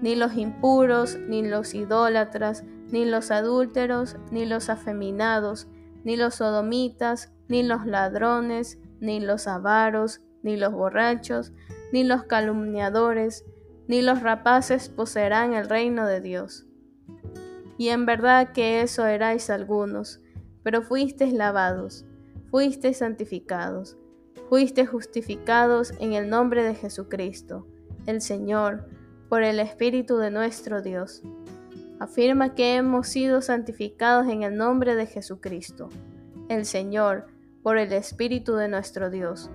ni 0.01 0.15
los 0.15 0.37
impuros, 0.37 1.19
ni 1.29 1.43
los 1.47 1.75
idólatras, 1.75 2.65
ni 2.91 3.05
los 3.05 3.31
adúlteros, 3.31 4.17
ni 4.31 4.47
los 4.47 4.69
afeminados, 4.71 5.69
ni 6.05 6.17
los 6.17 6.37
sodomitas, 6.37 7.33
ni 7.49 7.63
los 7.63 7.87
ladrones, 7.87 8.79
ni 9.01 9.21
los 9.21 9.47
avaros, 9.47 10.21
ni 10.43 10.57
los 10.57 10.73
borrachos, 10.73 11.53
ni 11.93 12.05
los 12.05 12.25
calumniadores, 12.25 13.45
ni 13.89 14.03
los 14.03 14.23
rapaces 14.23 14.89
poseerán 14.89 15.55
el 15.55 15.69
reino 15.69 16.07
de 16.07 16.21
Dios. 16.21 16.67
Y 17.79 17.89
en 17.89 18.07
verdad 18.07 18.53
que 18.53 18.83
eso 18.83 19.07
erais 19.07 19.51
algunos, 19.51 20.21
pero 20.63 20.83
fuisteis 20.83 21.33
lavados, 21.33 22.05
fuisteis 22.51 22.99
santificados, 22.99 23.97
fuisteis 24.49 24.89
justificados 24.89 25.93
en 26.01 26.13
el 26.13 26.29
nombre 26.29 26.63
de 26.63 26.75
Jesucristo, 26.75 27.67
el 28.09 28.23
Señor, 28.23 28.89
por 29.29 29.43
el 29.43 29.61
Espíritu 29.61 30.17
de 30.17 30.31
nuestro 30.31 30.81
Dios. 30.81 31.23
Afirma 32.01 32.55
que 32.55 32.77
hemos 32.77 33.07
sido 33.09 33.43
santificados 33.43 34.29
en 34.29 34.45
el 34.45 34.57
nombre 34.57 34.95
de 34.95 35.05
Jesucristo, 35.05 35.91
el 36.49 36.65
Señor, 36.65 37.27
por 37.63 37.77
el 37.77 37.93
Espíritu 37.93 38.55
de 38.55 38.69
nuestro 38.69 39.11
Dios. 39.11 39.51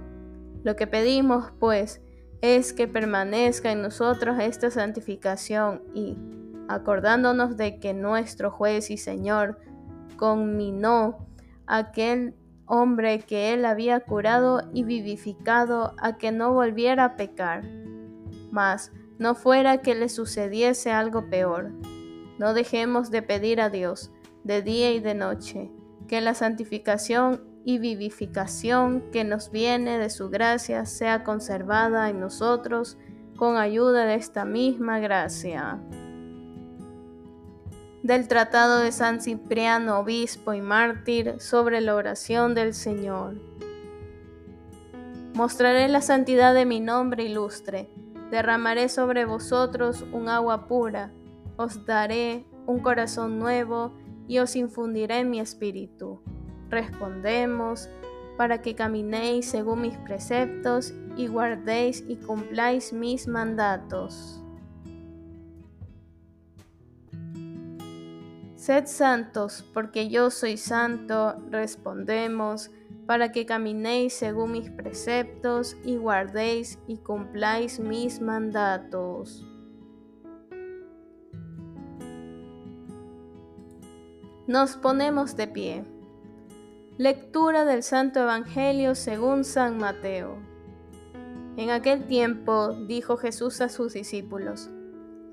Lo 0.63 0.76
que 0.76 0.86
pedimos, 0.86 1.52
pues, 1.60 2.00
es 2.42 2.74
que 2.74 2.88
permanezca 2.88 3.72
en 3.72 3.82
nosotros 3.82 4.38
esta 4.39 4.70
santificación 4.70 5.82
y, 5.96 6.16
acordándonos 6.68 7.58
de 7.58 7.80
que 7.80 7.96
nuestro 7.96 8.52
juez 8.52 8.92
y 8.92 8.98
Señor 8.98 9.58
conminó 10.16 11.28
a 11.66 11.78
aquel 11.78 12.36
hombre 12.68 13.20
que 13.22 13.54
él 13.54 13.66
había 13.66 14.02
curado 14.02 14.62
y 14.74 14.84
vivificado 14.84 15.96
a 15.98 16.20
que 16.20 16.32
no 16.32 16.54
volviera 16.54 17.06
a 17.06 17.16
pecar. 17.16 17.63
Mas 18.54 18.92
no 19.18 19.34
fuera 19.34 19.80
que 19.80 19.96
le 19.96 20.10
sucediese 20.10 20.92
algo 20.92 21.28
peor. 21.28 21.72
No 22.38 22.54
dejemos 22.54 23.10
de 23.10 23.24
pedir 23.24 23.60
a 23.60 23.72
Dios 23.72 24.12
de 24.44 24.62
día 24.62 24.92
y 24.92 25.00
de 25.00 25.16
noche 25.16 25.72
que 26.08 26.22
la 26.22 26.36
santificación 26.36 27.42
y 27.66 27.80
vivificación 27.80 29.10
que 29.12 29.24
nos 29.24 29.50
viene 29.50 29.98
de 29.98 30.12
su 30.12 30.30
gracia 30.30 30.86
sea 30.86 31.24
conservada 31.24 32.10
en 32.10 32.20
nosotros 32.20 33.00
con 33.38 33.58
ayuda 33.58 34.06
de 34.06 34.16
esta 34.16 34.46
misma 34.46 35.00
gracia 35.00 35.82
del 38.04 38.28
Tratado 38.28 38.80
de 38.80 38.92
San 38.92 39.22
Cipriano, 39.22 39.98
obispo 39.98 40.54
y 40.54 40.62
mártir, 40.62 41.39
sobre 41.39 41.80
la 41.80 41.96
oración 41.96 42.54
del 42.54 42.74
Señor. 42.74 43.36
Mostraré 45.34 45.88
la 45.88 46.02
santidad 46.02 46.54
de 46.54 46.66
mi 46.66 46.82
nombre 46.82 47.24
ilustre, 47.24 47.89
derramaré 48.34 48.89
sobre 48.89 49.26
vosotros 49.26 50.04
un 50.12 50.28
agua 50.28 50.67
pura, 50.67 51.13
os 51.56 51.86
daré 51.86 52.48
un 52.65 52.80
corazón 52.80 53.38
nuevo 53.38 53.93
y 54.28 54.39
os 54.39 54.56
infundiré 54.56 55.24
mi 55.24 55.39
espíritu. 55.39 56.19
Respondemos, 56.67 57.91
para 58.36 58.63
que 58.63 58.74
caminéis 58.74 59.46
según 59.46 59.82
mis 59.82 59.96
preceptos 60.00 60.96
y 61.15 61.28
guardéis 61.28 62.04
y 62.08 62.15
cumpláis 62.15 62.91
mis 62.91 63.28
mandatos. 63.28 64.41
Sed 68.56 68.88
santos, 68.88 69.63
porque 69.76 70.10
yo 70.10 70.32
soy 70.32 70.58
santo, 70.58 71.36
respondemos, 71.52 72.72
para 73.06 73.32
que 73.32 73.46
caminéis 73.46 74.13
según 74.13 74.54
mis 74.54 74.70
preceptos 74.70 75.76
y 75.84 75.98
guardéis 75.98 76.80
y 76.88 76.98
cumpláis 76.98 77.80
mis 77.80 78.22
mandatos. 78.22 79.46
Nos 84.48 84.76
ponemos 84.76 85.38
de 85.38 85.48
pie. 85.48 85.86
Lectura 86.98 87.66
del 87.66 87.82
Santo 87.82 88.22
Evangelio 88.22 88.94
según 88.94 89.46
San 89.46 89.78
Mateo. 89.78 90.38
En 91.56 91.70
aquel 91.70 92.06
tiempo 92.06 92.74
dijo 92.88 93.18
Jesús 93.18 93.62
a 93.62 93.70
sus 93.70 93.94
discípulos, 93.94 94.70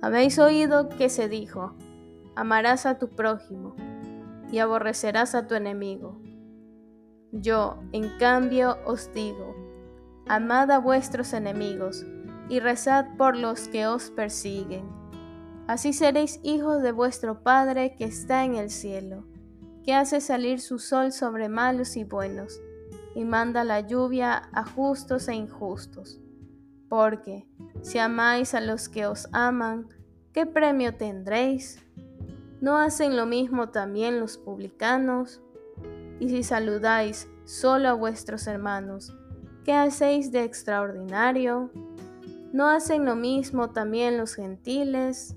Habéis 0.03 0.39
oído 0.39 0.89
que 0.89 1.09
se 1.09 1.29
dijo, 1.29 1.75
amarás 2.35 2.87
a 2.87 2.99
tu 2.99 3.09
prójimo 3.09 3.75
y 4.53 4.59
aborrecerás 4.59 5.35
a 5.35 5.47
tu 5.47 5.55
enemigo. 5.55 6.20
Yo, 7.33 7.77
en 7.93 8.19
cambio, 8.19 8.79
os 8.85 9.13
digo, 9.15 9.55
amad 10.27 10.71
a 10.71 10.79
vuestros 10.79 11.33
enemigos 11.33 12.05
y 12.49 12.59
rezad 12.59 13.17
por 13.17 13.37
los 13.37 13.69
que 13.69 13.87
os 13.87 14.11
persiguen. 14.11 14.89
Así 15.69 15.93
seréis 15.93 16.41
hijos 16.43 16.83
de 16.83 16.91
vuestro 16.91 17.43
Padre 17.45 17.95
que 17.97 18.05
está 18.05 18.45
en 18.45 18.57
el 18.57 18.71
cielo, 18.71 19.25
que 19.85 19.95
hace 19.95 20.21
salir 20.21 20.61
su 20.61 20.81
sol 20.81 21.13
sobre 21.13 21.49
malos 21.49 21.97
y 21.97 22.03
buenos, 22.03 22.61
y 23.15 23.25
manda 23.25 23.63
la 23.63 23.81
lluvia 23.81 24.51
a 24.53 24.65
justos 24.65 25.29
e 25.29 25.35
injustos. 25.35 26.21
Porque, 26.89 27.47
si 27.83 27.99
amáis 27.99 28.55
a 28.55 28.61
los 28.61 28.89
que 28.89 29.07
os 29.07 29.29
aman, 29.31 29.87
¿qué 30.33 30.47
premio 30.47 30.97
tendréis? 30.97 31.81
¿No 32.61 32.77
hacen 32.77 33.17
lo 33.17 33.27
mismo 33.27 33.69
también 33.69 34.19
los 34.19 34.37
publicanos? 34.37 35.41
Y 36.21 36.29
si 36.29 36.43
saludáis 36.43 37.29
solo 37.45 37.89
a 37.89 37.95
vuestros 37.95 38.47
hermanos, 38.47 39.17
¿qué 39.65 39.73
hacéis 39.73 40.31
de 40.31 40.45
extraordinario? 40.45 41.73
¿No 42.53 42.69
hacen 42.69 43.07
lo 43.07 43.17
mismo 43.17 43.71
también 43.71 44.19
los 44.19 44.35
gentiles? 44.35 45.35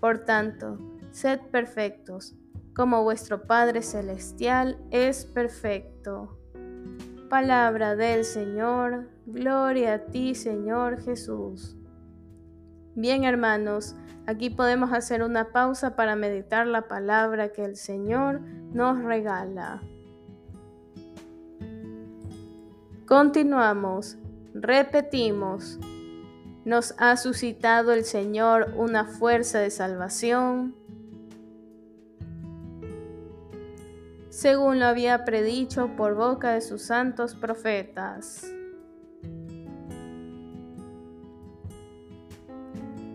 Por 0.00 0.24
tanto, 0.26 0.78
sed 1.12 1.40
perfectos, 1.50 2.36
como 2.74 3.02
vuestro 3.02 3.46
Padre 3.46 3.80
Celestial 3.80 4.78
es 4.90 5.24
perfecto. 5.24 6.38
Palabra 7.30 7.96
del 7.96 8.24
Señor, 8.24 9.08
gloria 9.24 9.94
a 9.94 9.98
ti 10.06 10.34
Señor 10.34 11.00
Jesús. 11.00 11.76
Bien 12.94 13.24
hermanos, 13.24 13.96
aquí 14.26 14.50
podemos 14.50 14.92
hacer 14.92 15.22
una 15.22 15.52
pausa 15.52 15.96
para 15.96 16.16
meditar 16.16 16.66
la 16.66 16.88
palabra 16.88 17.48
que 17.52 17.64
el 17.64 17.76
Señor 17.76 18.42
nos 18.74 19.02
regala. 19.02 19.80
Continuamos, 23.06 24.16
repetimos, 24.54 25.80
nos 26.64 26.94
ha 26.98 27.16
suscitado 27.16 27.92
el 27.92 28.04
Señor 28.04 28.74
una 28.76 29.04
fuerza 29.04 29.58
de 29.58 29.70
salvación, 29.70 30.76
según 34.30 34.78
lo 34.78 34.86
había 34.86 35.24
predicho 35.24 35.96
por 35.96 36.14
boca 36.14 36.52
de 36.52 36.60
sus 36.60 36.82
santos 36.82 37.34
profetas. 37.34 38.46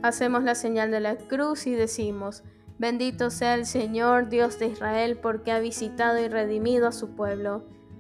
Hacemos 0.04 0.44
la 0.44 0.56
señal 0.56 0.92
de 0.92 1.00
la 1.00 1.16
cruz 1.16 1.66
y 1.66 1.72
decimos, 1.72 2.44
bendito 2.78 3.30
sea 3.30 3.56
el 3.56 3.66
Señor 3.66 4.28
Dios 4.28 4.60
de 4.60 4.68
Israel 4.68 5.18
porque 5.18 5.54
ha 5.54 5.60
visitado 5.60 6.20
y 6.20 6.28
redimido 6.28 6.88
a 6.88 6.92
su 6.92 7.16
pueblo, 7.16 7.64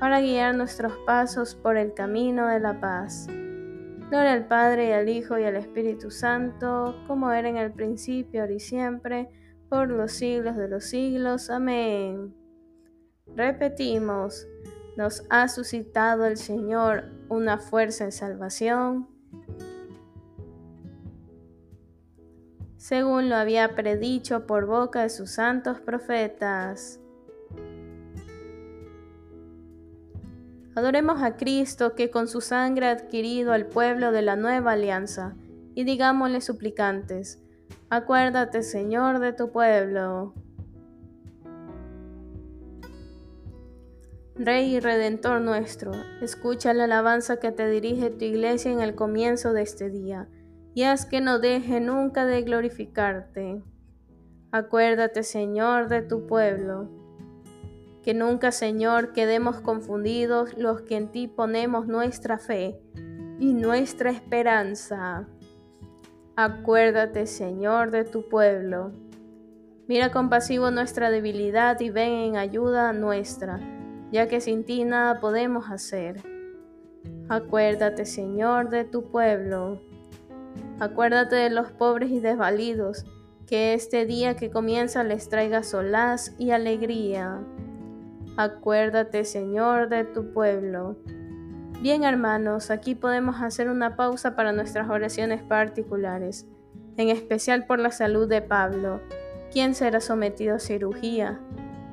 para 0.00 0.20
guiar 0.20 0.54
nuestros 0.54 0.92
pasos 1.06 1.54
por 1.54 1.76
el 1.76 1.94
camino 1.94 2.48
de 2.48 2.60
la 2.60 2.80
paz. 2.80 3.26
Gloria 3.28 4.32
al 4.32 4.46
Padre 4.46 4.88
y 4.88 4.92
al 4.92 5.08
Hijo 5.08 5.38
y 5.38 5.44
al 5.44 5.56
Espíritu 5.56 6.10
Santo, 6.10 6.94
como 7.06 7.30
era 7.32 7.48
en 7.48 7.56
el 7.56 7.72
principio, 7.72 8.42
ahora 8.42 8.52
y 8.52 8.60
siempre, 8.60 9.28
por 9.68 9.90
los 9.90 10.12
siglos 10.12 10.56
de 10.56 10.68
los 10.68 10.84
siglos. 10.84 11.50
Amén. 11.50 12.34
Repetimos, 13.34 14.46
nos 14.96 15.24
ha 15.30 15.48
suscitado 15.48 16.26
el 16.26 16.36
Señor 16.36 17.04
una 17.28 17.58
fuerza 17.58 18.04
de 18.04 18.12
salvación 18.12 19.08
según 22.84 23.30
lo 23.30 23.36
había 23.36 23.74
predicho 23.74 24.46
por 24.46 24.66
boca 24.66 25.04
de 25.04 25.08
sus 25.08 25.30
santos 25.30 25.80
profetas. 25.80 27.00
Adoremos 30.84 31.22
a 31.22 31.38
Cristo 31.38 31.94
que 31.94 32.10
con 32.10 32.28
su 32.28 32.42
sangre 32.42 32.88
ha 32.88 32.90
adquirido 32.90 33.54
al 33.54 33.64
pueblo 33.64 34.12
de 34.12 34.20
la 34.20 34.36
nueva 34.36 34.72
alianza, 34.72 35.34
y 35.74 35.84
digámosle 35.84 36.42
suplicantes, 36.42 37.42
acuérdate 37.88 38.62
Señor 38.62 39.18
de 39.18 39.32
tu 39.32 39.50
pueblo. 39.50 40.34
Rey 44.34 44.76
y 44.76 44.80
Redentor 44.80 45.40
nuestro, 45.40 45.92
escucha 46.20 46.74
la 46.74 46.84
alabanza 46.84 47.38
que 47.40 47.50
te 47.50 47.66
dirige 47.70 48.10
tu 48.10 48.26
iglesia 48.26 48.70
en 48.70 48.80
el 48.80 48.94
comienzo 48.94 49.54
de 49.54 49.62
este 49.62 49.88
día 49.88 50.28
y 50.74 50.82
haz 50.82 51.06
que 51.06 51.22
no 51.22 51.38
deje 51.38 51.80
nunca 51.80 52.26
de 52.26 52.42
glorificarte. 52.42 53.62
Acuérdate, 54.52 55.22
Señor, 55.22 55.88
de 55.88 56.02
tu 56.02 56.26
pueblo. 56.26 57.03
Que 58.04 58.12
nunca, 58.12 58.52
Señor, 58.52 59.12
quedemos 59.12 59.60
confundidos 59.60 60.58
los 60.58 60.82
que 60.82 60.96
en 60.96 61.08
ti 61.10 61.26
ponemos 61.26 61.86
nuestra 61.86 62.38
fe 62.38 62.78
y 63.40 63.54
nuestra 63.54 64.10
esperanza. 64.10 65.26
Acuérdate, 66.36 67.26
Señor, 67.26 67.90
de 67.90 68.04
tu 68.04 68.28
pueblo. 68.28 68.92
Mira 69.88 70.12
compasivo 70.12 70.70
nuestra 70.70 71.10
debilidad 71.10 71.80
y 71.80 71.88
ven 71.88 72.12
en 72.12 72.36
ayuda 72.36 72.92
nuestra, 72.92 73.60
ya 74.12 74.28
que 74.28 74.40
sin 74.40 74.64
ti 74.64 74.84
nada 74.84 75.20
podemos 75.20 75.70
hacer. 75.70 76.22
Acuérdate, 77.28 78.04
Señor, 78.04 78.68
de 78.68 78.84
tu 78.84 79.10
pueblo. 79.10 79.80
Acuérdate 80.78 81.36
de 81.36 81.50
los 81.50 81.70
pobres 81.70 82.10
y 82.10 82.20
desvalidos, 82.20 83.06
que 83.46 83.74
este 83.74 84.04
día 84.06 84.36
que 84.36 84.50
comienza 84.50 85.04
les 85.04 85.28
traiga 85.28 85.62
solaz 85.62 86.34
y 86.38 86.50
alegría. 86.50 87.40
Acuérdate, 88.36 89.24
Señor, 89.24 89.88
de 89.88 90.04
tu 90.04 90.32
pueblo. 90.32 90.96
Bien, 91.80 92.02
hermanos, 92.02 92.70
aquí 92.70 92.96
podemos 92.96 93.40
hacer 93.40 93.68
una 93.68 93.94
pausa 93.94 94.34
para 94.34 94.52
nuestras 94.52 94.90
oraciones 94.90 95.42
particulares, 95.42 96.46
en 96.96 97.10
especial 97.10 97.66
por 97.66 97.78
la 97.78 97.92
salud 97.92 98.28
de 98.28 98.42
Pablo, 98.42 99.00
quien 99.52 99.74
será 99.76 100.00
sometido 100.00 100.56
a 100.56 100.58
cirugía. 100.58 101.38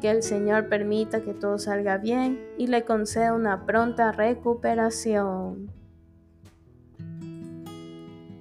Que 0.01 0.09
el 0.09 0.23
Señor 0.23 0.67
permita 0.67 1.21
que 1.21 1.35
todo 1.35 1.59
salga 1.59 1.97
bien 1.97 2.43
y 2.57 2.65
le 2.65 2.85
conceda 2.85 3.33
una 3.33 3.67
pronta 3.67 4.11
recuperación. 4.11 5.71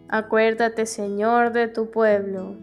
Acuérdate, 0.08 0.86
Señor, 0.86 1.52
de 1.52 1.68
tu 1.68 1.90
pueblo. 1.90 2.56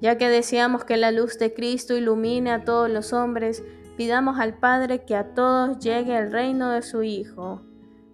Ya 0.00 0.16
que 0.16 0.30
deseamos 0.30 0.84
que 0.84 0.96
la 0.96 1.10
luz 1.10 1.38
de 1.38 1.52
Cristo 1.52 1.94
ilumine 1.94 2.50
a 2.52 2.64
todos 2.64 2.90
los 2.90 3.12
hombres, 3.12 3.62
pidamos 3.96 4.38
al 4.38 4.54
Padre 4.54 5.04
que 5.04 5.16
a 5.16 5.34
todos 5.34 5.78
llegue 5.78 6.16
el 6.16 6.32
reino 6.32 6.70
de 6.70 6.82
su 6.82 7.02
Hijo. 7.02 7.62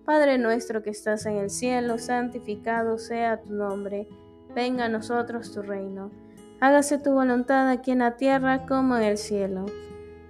Padre 0.04 0.38
nuestro 0.38 0.82
que 0.82 0.90
estás 0.90 1.26
en 1.26 1.36
el 1.36 1.50
cielo, 1.50 1.98
santificado 1.98 2.98
sea 2.98 3.40
tu 3.40 3.52
nombre. 3.52 4.08
Venga 4.54 4.86
a 4.86 4.88
nosotros 4.88 5.52
tu 5.52 5.62
reino. 5.62 6.10
Hágase 6.60 6.98
tu 6.98 7.12
voluntad 7.12 7.68
aquí 7.68 7.90
en 7.90 8.00
la 8.00 8.16
tierra 8.16 8.66
como 8.66 8.96
en 8.96 9.02
el 9.02 9.18
cielo. 9.18 9.66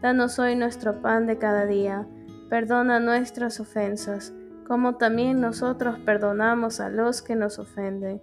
Danos 0.01 0.39
hoy 0.39 0.57
nuestro 0.57 1.01
pan 1.01 1.27
de 1.27 1.39
cada 1.39 1.67
día. 1.67 2.07
Perdona 2.49 3.01
nuestras 3.01 3.61
ofensas 3.61 4.33
como 4.73 4.97
también 4.97 5.39
nosotros 5.41 5.99
perdonamos 5.99 6.81
a 6.81 6.89
los 6.89 7.21
que 7.21 7.37
nos 7.37 7.59
ofenden. 7.59 8.23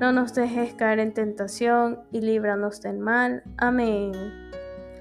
No 0.00 0.10
nos 0.10 0.32
dejes 0.32 0.74
caer 0.74 1.00
en 1.00 1.12
tentación 1.12 2.00
y 2.10 2.22
líbranos 2.22 2.80
del 2.80 2.98
mal. 2.98 3.42
Amén. 3.58 4.12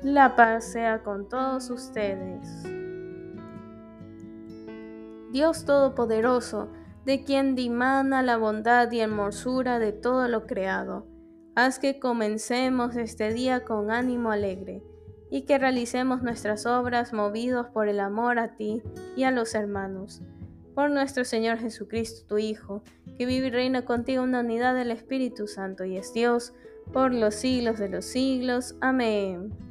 La 0.03 0.35
paz 0.35 0.63
sea 0.63 1.03
con 1.03 1.29
todos 1.29 1.69
ustedes. 1.69 2.63
Dios 5.31 5.63
Todopoderoso, 5.63 6.69
de 7.05 7.23
quien 7.23 7.53
dimana 7.53 8.23
la 8.23 8.37
bondad 8.37 8.91
y 8.91 9.01
hermosura 9.01 9.77
de 9.77 9.91
todo 9.91 10.27
lo 10.27 10.47
creado. 10.47 11.05
Haz 11.53 11.77
que 11.77 11.99
comencemos 11.99 12.95
este 12.95 13.31
día 13.31 13.63
con 13.63 13.91
ánimo 13.91 14.31
alegre 14.31 14.81
y 15.29 15.43
que 15.43 15.59
realicemos 15.59 16.23
nuestras 16.23 16.65
obras 16.65 17.13
movidos 17.13 17.67
por 17.67 17.87
el 17.87 17.99
amor 17.99 18.39
a 18.39 18.55
ti 18.55 18.81
y 19.15 19.25
a 19.25 19.31
los 19.31 19.53
hermanos. 19.53 20.23
Por 20.73 20.89
nuestro 20.89 21.25
Señor 21.25 21.59
Jesucristo, 21.59 22.25
tu 22.27 22.39
Hijo, 22.39 22.81
que 23.19 23.27
vive 23.27 23.47
y 23.47 23.51
reina 23.51 23.85
contigo 23.85 24.23
en 24.23 24.31
la 24.31 24.39
unidad 24.39 24.73
del 24.73 24.89
Espíritu 24.89 25.45
Santo 25.45 25.85
y 25.85 25.97
es 25.97 26.11
Dios 26.11 26.53
por 26.91 27.13
los 27.13 27.35
siglos 27.35 27.77
de 27.77 27.89
los 27.89 28.05
siglos. 28.05 28.75
Amén. 28.81 29.70